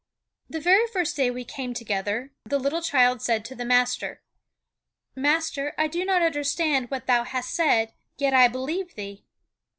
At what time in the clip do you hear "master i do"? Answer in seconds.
5.15-6.03